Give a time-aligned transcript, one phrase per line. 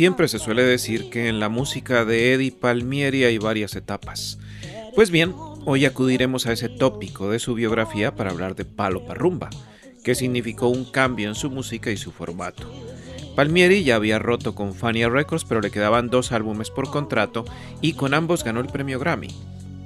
[0.00, 4.38] Siempre se suele decir que en la música de Eddie Palmieri hay varias etapas.
[4.94, 5.34] Pues bien,
[5.66, 9.50] hoy acudiremos a ese tópico de su biografía para hablar de Palo Parrumba,
[10.02, 12.66] que significó un cambio en su música y su formato.
[13.36, 17.44] Palmieri ya había roto con Fania Records, pero le quedaban dos álbumes por contrato
[17.82, 19.28] y con ambos ganó el premio Grammy.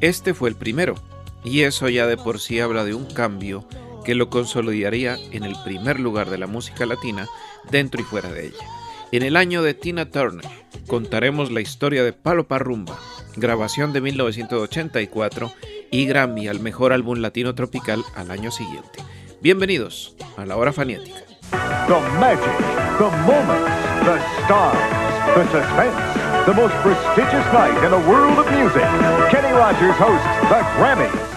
[0.00, 0.94] Este fue el primero,
[1.42, 3.66] y eso ya de por sí habla de un cambio
[4.04, 7.26] que lo consolidaría en el primer lugar de la música latina
[7.68, 8.83] dentro y fuera de ella.
[9.14, 10.44] En el año de Tina Turner
[10.88, 12.98] contaremos la historia de Palo Parrumba,
[13.36, 15.52] grabación de 1984
[15.92, 19.04] y Grammy al mejor álbum latino tropical al año siguiente.
[19.40, 21.20] Bienvenidos a la hora fanática.
[21.86, 22.58] The magic,
[22.98, 23.70] the moments,
[24.02, 24.78] the stars,
[25.36, 28.82] the suspense, the most prestigious night in the world of music.
[29.30, 31.33] Kenny Rogers hosts the Grammys.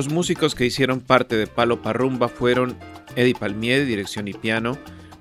[0.00, 2.74] Los músicos que hicieron parte de Palo Parrumba fueron
[3.16, 4.78] Eddie Palmieri, dirección y piano,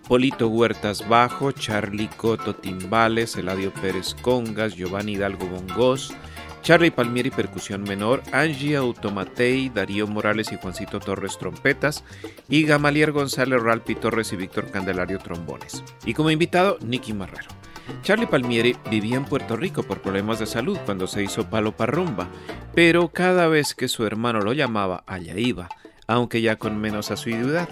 [0.07, 6.13] Polito Huertas bajo, Charlie Coto timbales, Eladio Pérez congas, Giovanni Hidalgo bongos,
[6.61, 12.05] Charlie Palmieri percusión menor, Angie Automatei, Darío Morales y Juancito Torres trompetas
[12.47, 15.83] y Gamalier González Ralpi Torres y Víctor Candelario trombones.
[16.05, 17.58] Y como invitado, Nicky Marrero.
[18.01, 22.27] Charlie Palmieri vivía en Puerto Rico por problemas de salud cuando se hizo palo parrumba,
[22.73, 25.69] pero cada vez que su hermano lo llamaba, allá iba,
[26.07, 27.69] aunque ya con menos asiduidad,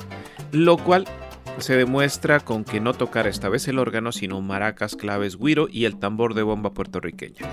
[0.52, 1.08] lo cual
[1.60, 5.86] se demuestra con que no tocara esta vez el órgano, sino maracas, claves, guiro y
[5.86, 7.48] el tambor de bomba puertorriqueña.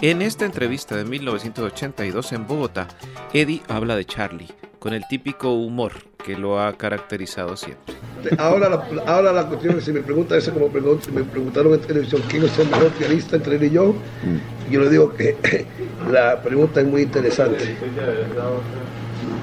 [0.00, 2.88] En esta entrevista de 1982 en Bogotá,
[3.34, 4.48] Eddie habla de Charlie,
[4.78, 7.94] con el típico humor que lo ha caracterizado siempre.
[8.38, 12.22] Ahora la, ahora la cuestión es, si me pregunta eso como me preguntaron en televisión
[12.28, 13.94] quién es el mejor pianista entre él y yo,
[14.70, 15.36] yo le digo que
[16.10, 17.76] la pregunta es muy interesante.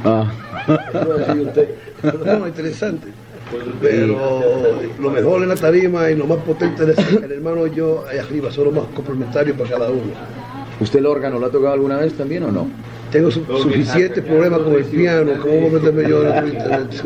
[0.04, 0.32] Ah.
[2.26, 3.08] No, interesante.
[3.82, 4.52] Pero
[5.00, 8.18] lo mejor en la tarima y lo más potente es el hermano y yo ahí
[8.18, 10.12] arriba, son los más complementarios para cada uno.
[10.80, 12.68] ¿Usted el órgano lo ha tocado alguna vez también o no?
[13.12, 17.04] Tengo su, suficientes problemas con el piano, ¿cómo meterme yo en el internet?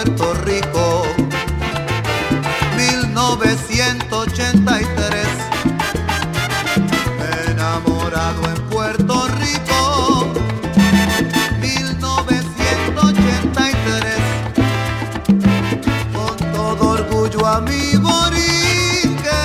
[0.00, 1.02] Puerto Rico,
[2.76, 5.26] 1983.
[7.48, 10.32] Enamorado en Puerto Rico,
[11.60, 14.14] 1983.
[16.14, 19.40] Con todo orgullo a mi borinque.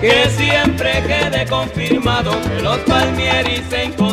[0.00, 4.07] Que siempre quede confirmado que los palmieris se encontraron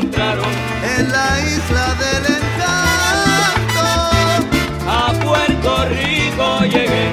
[6.76, 7.05] llegué.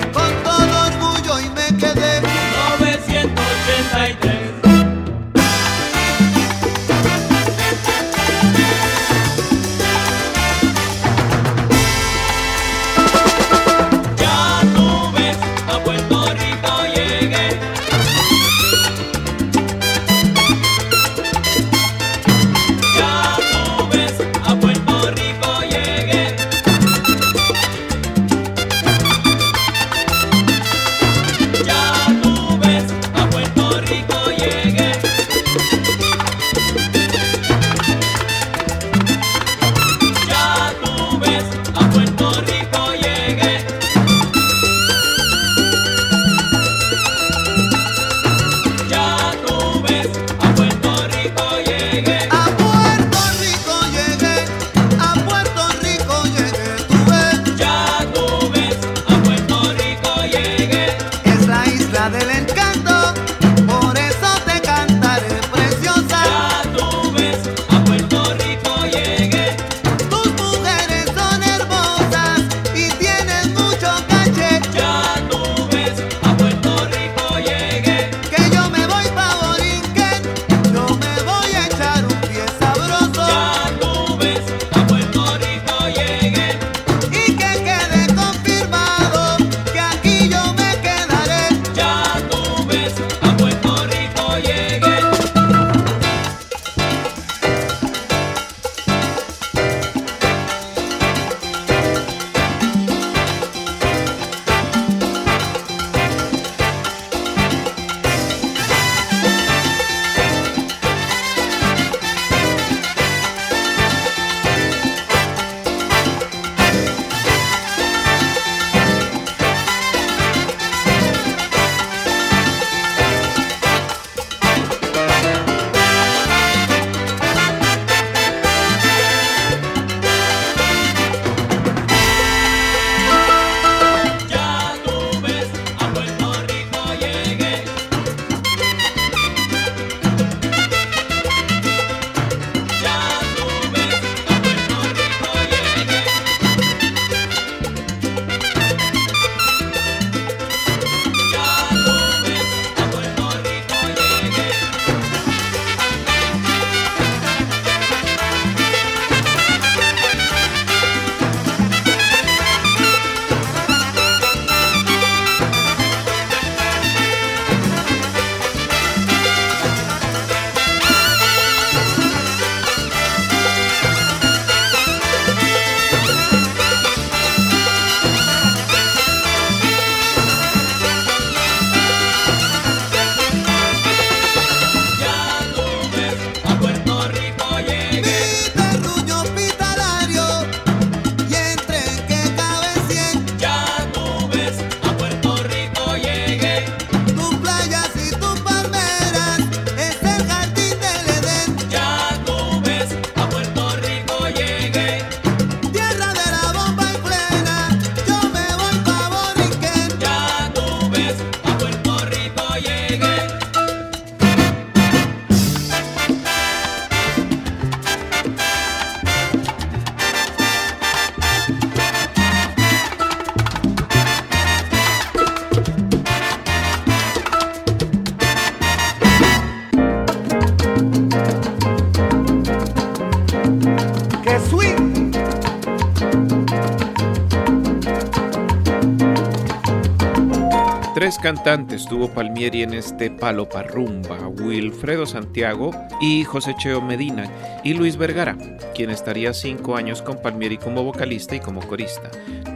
[241.03, 247.29] Tres cantantes tuvo Palmieri en este Palo Parrumba, Wilfredo Santiago y José Cheo Medina
[247.65, 248.39] y Luis Vergara,
[248.73, 252.09] quien estaría cinco años con Palmieri como vocalista y como corista.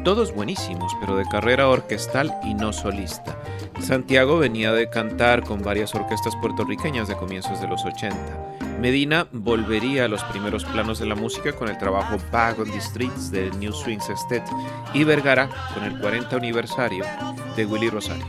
[0.05, 3.37] Todos buenísimos, pero de carrera orquestal y no solista.
[3.81, 8.56] Santiago venía de cantar con varias orquestas puertorriqueñas de comienzos de los 80.
[8.81, 12.81] Medina volvería a los primeros planos de la música con el trabajo Bag on the
[12.81, 14.45] Streets de New Swing Sextet
[14.93, 17.05] y Vergara con el 40 aniversario
[17.57, 18.27] de Willy Rosario.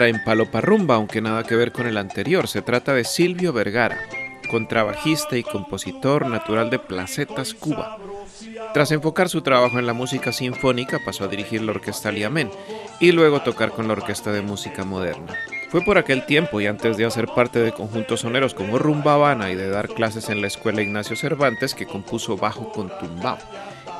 [0.00, 2.48] En Paloparrumba, aunque nada que ver con el anterior.
[2.48, 3.98] Se trata de Silvio Vergara,
[4.50, 7.98] contrabajista y compositor natural de Placetas, Cuba.
[8.72, 12.50] Tras enfocar su trabajo en la música sinfónica, pasó a dirigir la orquesta Liamén
[13.00, 15.34] y luego tocar con la Orquesta de Música Moderna.
[15.68, 19.50] Fue por aquel tiempo y antes de hacer parte de conjuntos soneros como Rumba Habana
[19.50, 23.36] y de dar clases en la Escuela Ignacio Cervantes que compuso Bajo con Tumbao,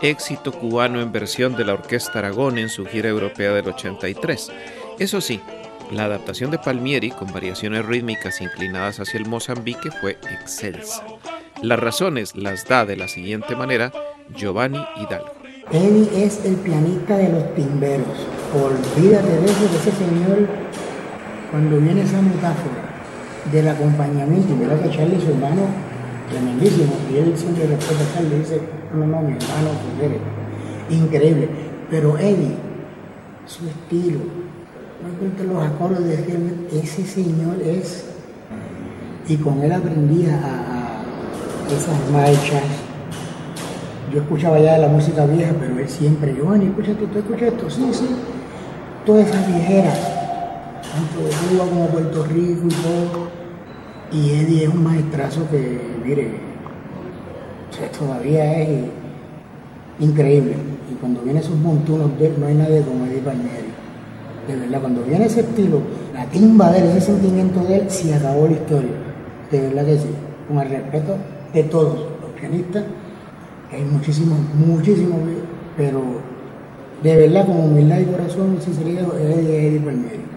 [0.00, 4.50] éxito cubano en versión de la Orquesta Aragón en su gira europea del 83.
[4.98, 5.40] Eso sí,
[5.92, 11.04] la adaptación de Palmieri con variaciones rítmicas inclinadas hacia el Mozambique fue excelsa.
[11.62, 13.92] Las razones las da de la siguiente manera
[14.34, 15.32] Giovanni Hidalgo.
[15.70, 18.06] Eddie es el pianista de los timberos.
[18.54, 20.48] Olvídate de eso, de ese señor,
[21.50, 22.92] cuando viene esa metáfora
[23.52, 25.62] del acompañamiento, y mira que Charlie, su hermano,
[26.30, 28.60] tremendísimo, y él siempre respuesta a Charlie, dice,
[28.94, 29.70] no, no, mi hermano,
[30.90, 31.48] increíble.
[31.90, 32.56] Pero Eddie,
[33.46, 34.20] su estilo,
[35.02, 38.04] no cuento los acordes de aquel, ese señor es,
[39.28, 40.88] y con él aprendía a,
[41.66, 42.62] esas marchas,
[44.12, 47.70] yo escuchaba ya la música vieja, pero él siempre, Giovanni, escucha esto, ¿tú escuchas esto?
[47.70, 48.08] Sí, sí.
[49.06, 49.98] Todas esas viejeras,
[50.82, 53.28] tanto de Cuba como Puerto Rico y todo.
[54.12, 56.32] Y Eddie es un maestrazo que, mire,
[57.98, 58.84] todavía es
[59.98, 60.56] increíble.
[60.90, 63.81] Y cuando viene esos montunos de no hay nadie como Eddie Palmieri.
[64.46, 65.80] De verdad, cuando viene ese estilo,
[66.12, 68.90] la timba de ese sentimiento de él, se acabó la historia.
[69.50, 70.08] De verdad que sí.
[70.48, 71.16] Con el respeto
[71.52, 72.84] de todos los pianistas
[73.72, 75.18] hay muchísimos, muchísimos,
[75.76, 76.02] pero
[77.02, 80.31] de verdad, como humildad y corazón y sinceridad, es Eddie Palmieri.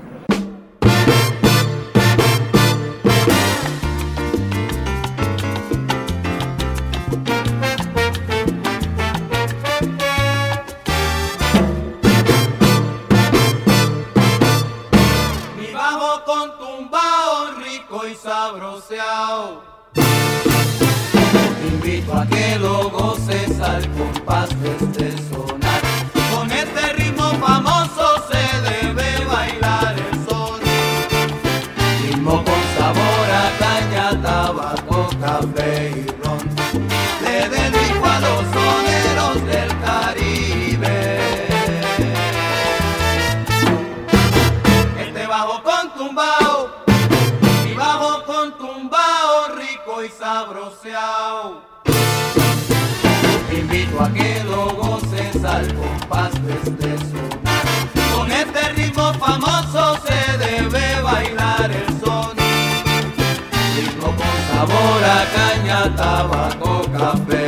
[50.05, 51.61] y sabroseado.
[53.51, 57.29] Invito a que lo goces al compás de este son.
[58.13, 62.35] Con este ritmo famoso se debe bailar el son.
[63.75, 67.44] Ritmo con sabor a caña, tabaco, café.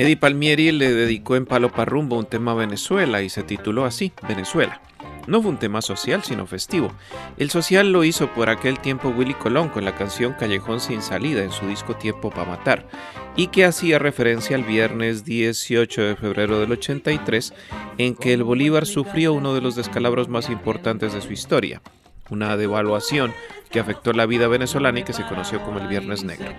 [0.00, 4.12] Eddie Palmieri le dedicó en Palo Parrumbo un tema a Venezuela y se tituló así,
[4.26, 4.80] Venezuela.
[5.26, 6.90] No fue un tema social, sino festivo.
[7.36, 11.44] El social lo hizo por aquel tiempo Willy Colón con la canción Callejón sin salida
[11.44, 12.88] en su disco Tiempo para matar,
[13.36, 17.52] y que hacía referencia al viernes 18 de febrero del 83,
[17.98, 21.82] en que el Bolívar sufrió uno de los descalabros más importantes de su historia,
[22.30, 23.34] una devaluación
[23.70, 26.52] que afectó la vida venezolana y que se conoció como el Viernes Negro.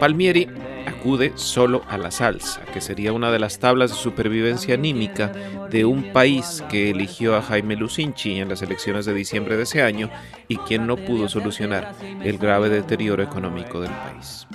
[0.00, 0.48] Palmieri
[0.86, 5.32] acude solo a la salsa, que sería una de las tablas de supervivencia anímica
[5.70, 9.82] de un país que eligió a Jaime Lucinchi en las elecciones de diciembre de ese
[9.82, 10.10] año
[10.48, 14.46] y quien no pudo solucionar el grave deterioro económico del país.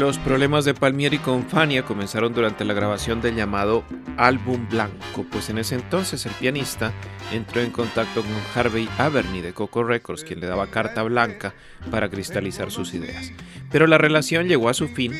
[0.00, 3.84] Los problemas de Palmieri con Fania comenzaron durante la grabación del llamado
[4.16, 6.94] Álbum Blanco, pues en ese entonces el pianista
[7.34, 11.52] entró en contacto con Harvey Aberney de Coco Records, quien le daba carta blanca
[11.90, 13.30] para cristalizar sus ideas.
[13.70, 15.12] Pero la relación llegó a su fin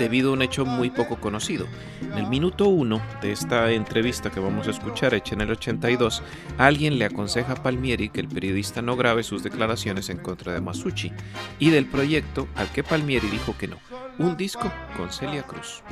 [0.00, 1.68] debido a un hecho muy poco conocido.
[2.02, 6.24] En el minuto uno de esta entrevista que vamos a escuchar, hecha en el 82,
[6.58, 10.60] alguien le aconseja a Palmieri que el periodista no grabe sus declaraciones en contra de
[10.60, 11.12] Masucci
[11.60, 13.78] y del proyecto al que Palmieri dijo que no
[14.18, 15.82] un disco con Celia Cruz.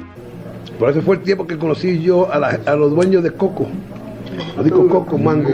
[0.79, 3.69] Por eso fue el tiempo que conocí yo a, los dueños de Coco,
[4.57, 5.51] los discos Coco, Mango,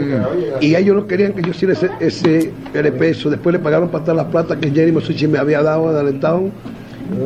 [0.61, 4.59] y ellos no querían que yo hiciera ese, ese después le pagaron para la plata
[4.59, 6.49] que Jenny Masucci me había dado, adelantado,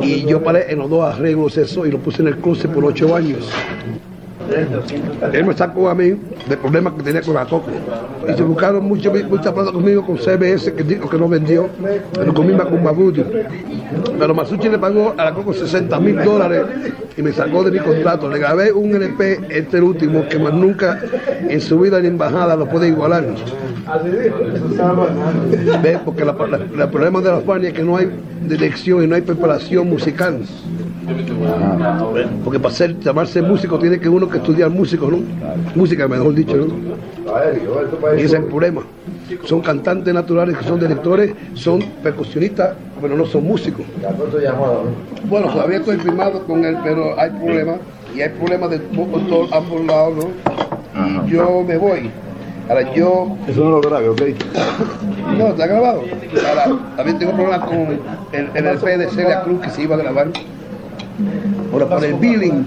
[0.02, 2.84] y yo paré en los dos arreglos eso y lo puse en el cruce por
[2.84, 3.50] ocho años.
[5.32, 6.14] Él me sacó a mí
[6.48, 7.72] del problema que tenía con la coca.
[8.28, 11.68] Y se buscaron mucho, mucha plata conmigo con CBS, que dijo que no vendió,
[12.12, 13.24] pero conmigo con Mabudio.
[14.18, 16.62] Pero Masucci le pagó a la coca 60 mil dólares
[17.16, 18.28] y me sacó de mi contrato.
[18.28, 21.00] Le grabé un LP, este último, que más nunca
[21.48, 23.24] en su vida en embajada lo puede igualar.
[25.82, 25.98] ¿Ves?
[26.04, 28.10] Porque el problema de la Fania es que no hay
[28.48, 30.40] dirección y no hay preparación musical.
[32.42, 35.18] Porque para ser, llamarse músico tiene que uno que estudiar músico, ¿no?
[35.74, 36.66] Música, mejor dicho, ¿no?
[38.16, 38.82] Y ese es el problema.
[39.44, 43.86] Son cantantes naturales que son directores, son percusionistas, pero no son músicos.
[45.28, 47.76] Bueno, todavía estoy firmado con él, pero hay problemas.
[48.14, 48.80] Y hay problemas de
[49.52, 51.26] ambos lados, ¿no?
[51.26, 52.10] Y yo me voy.
[52.68, 53.36] Ahora yo.
[53.46, 54.22] Eso no lo grabé, ¿ok?
[55.38, 56.02] No, está grabado.
[56.48, 57.76] Ahora, también tengo problemas con
[58.32, 60.28] el, el LP de Celia Cruz que se iba a grabar.
[61.74, 62.66] Ahora, para el billing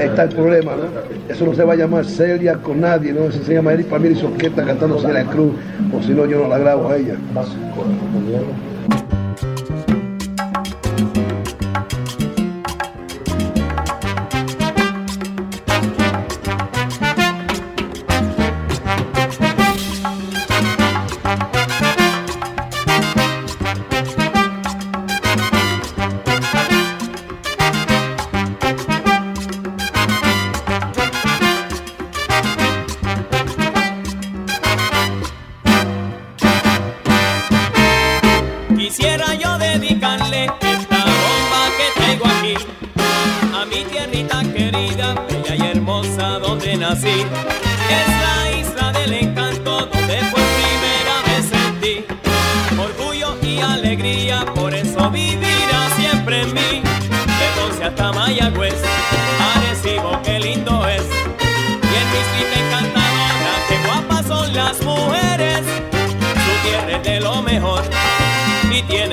[0.00, 0.84] está el problema, ¿no?
[1.32, 3.24] Eso no se va a llamar Celia con nadie, ¿no?
[3.24, 5.52] Eso se llama Eric Palmieri y Soqueta cantando Celia Cruz,
[5.92, 7.16] o si no, yo no la grabo a ella.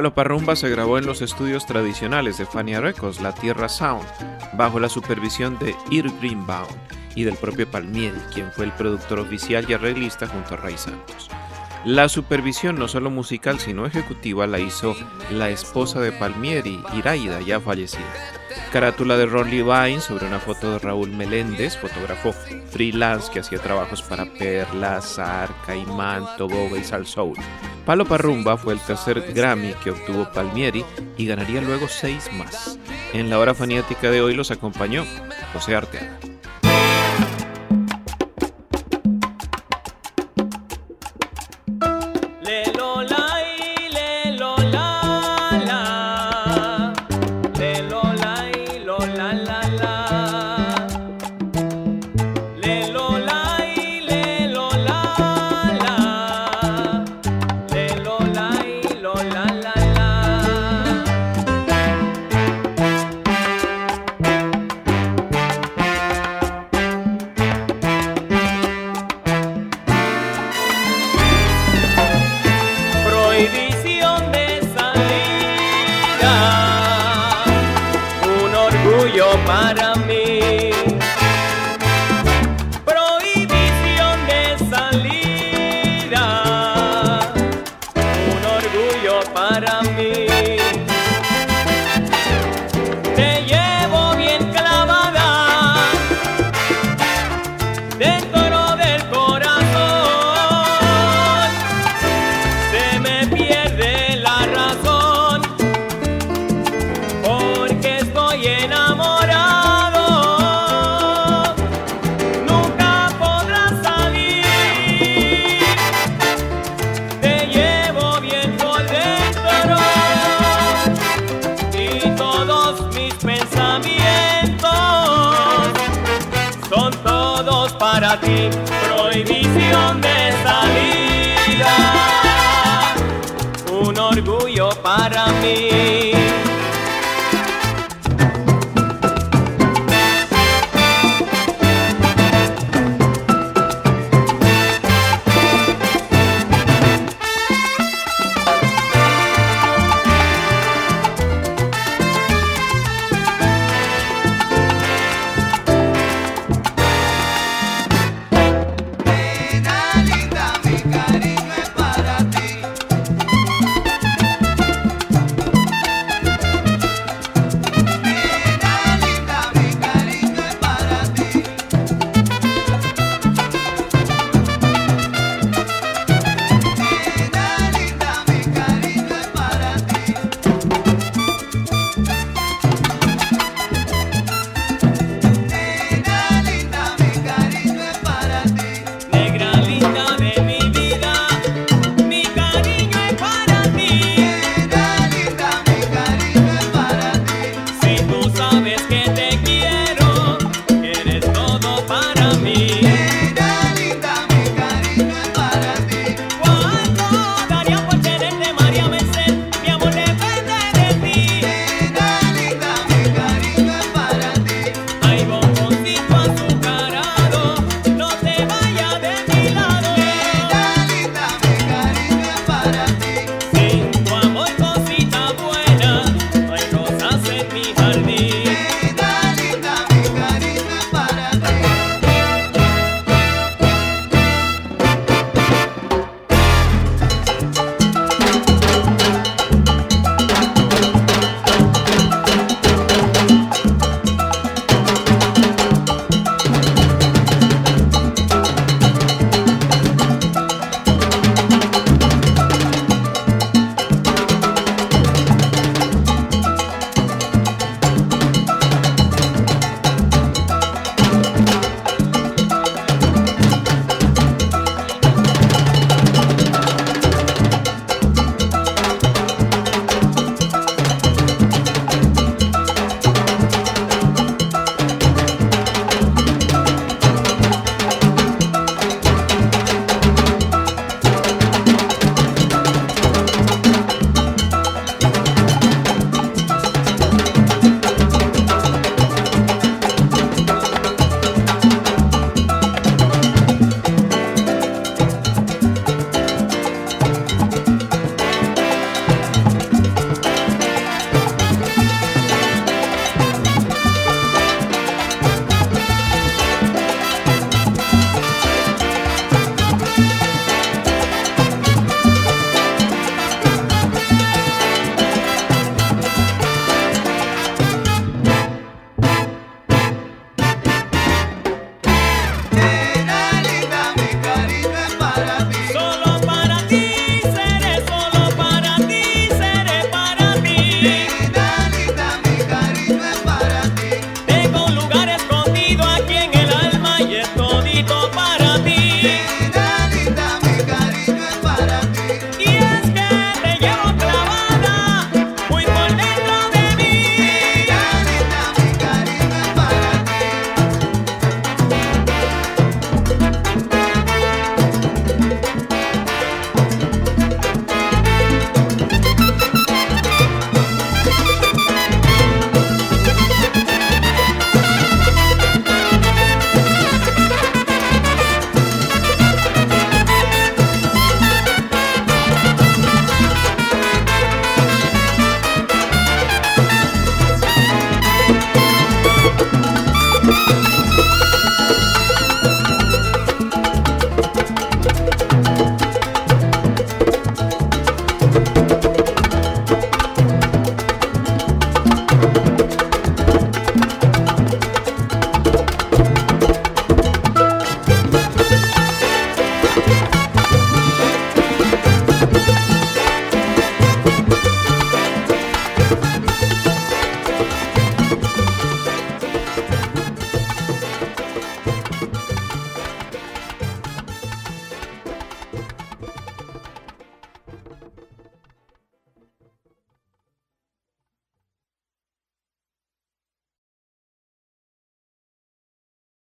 [0.00, 4.06] Palo Parrumba se grabó en los estudios tradicionales de Fania Records, La Tierra Sound,
[4.54, 6.74] bajo la supervisión de Ir Greenbaum
[7.14, 11.28] y del propio Palmieri, quien fue el productor oficial y arreglista junto a Ray Santos.
[11.84, 14.96] La supervisión no solo musical sino ejecutiva la hizo
[15.32, 18.39] la esposa de Palmieri, Iraida, ya fallecida.
[18.72, 22.32] Carátula de Ron Levine sobre una foto de Raúl Meléndez, fotógrafo
[22.70, 27.36] freelance que hacía trabajos para Perla, Zarca, Manto, Boba y Sal Soul.
[27.84, 30.84] Palo Parrumba fue el tercer Grammy que obtuvo Palmieri
[31.16, 32.78] y ganaría luego seis más.
[33.12, 35.04] En la hora fanática de hoy los acompañó
[35.52, 36.18] José Arteaga.